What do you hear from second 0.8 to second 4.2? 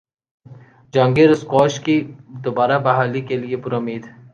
Jahangir squash کی دوبارہ بحالی کیلئے پرامید